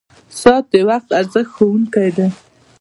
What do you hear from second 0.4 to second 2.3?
•ساعت د وخت د ارزښت ښوونکی دی.